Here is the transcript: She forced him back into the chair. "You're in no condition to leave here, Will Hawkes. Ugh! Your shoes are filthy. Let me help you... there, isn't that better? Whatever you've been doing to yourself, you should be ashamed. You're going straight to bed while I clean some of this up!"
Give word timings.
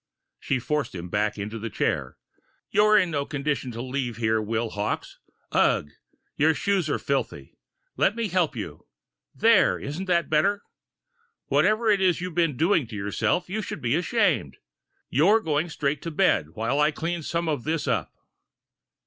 She 0.39 0.57
forced 0.57 0.95
him 0.95 1.09
back 1.09 1.37
into 1.37 1.59
the 1.59 1.69
chair. 1.69 2.17
"You're 2.71 2.97
in 2.97 3.11
no 3.11 3.23
condition 3.23 3.69
to 3.73 3.83
leave 3.83 4.17
here, 4.17 4.41
Will 4.41 4.71
Hawkes. 4.71 5.19
Ugh! 5.51 5.91
Your 6.37 6.55
shoes 6.55 6.89
are 6.89 6.97
filthy. 6.97 7.55
Let 7.97 8.15
me 8.15 8.27
help 8.27 8.55
you... 8.55 8.87
there, 9.35 9.77
isn't 9.77 10.05
that 10.05 10.27
better? 10.27 10.63
Whatever 11.49 11.93
you've 11.93 12.33
been 12.33 12.57
doing 12.57 12.87
to 12.87 12.95
yourself, 12.95 13.47
you 13.47 13.61
should 13.61 13.79
be 13.79 13.95
ashamed. 13.95 14.57
You're 15.11 15.39
going 15.39 15.69
straight 15.69 16.01
to 16.01 16.09
bed 16.09 16.47
while 16.55 16.79
I 16.79 16.89
clean 16.89 17.21
some 17.21 17.47
of 17.47 17.63
this 17.63 17.87
up!" 17.87 18.11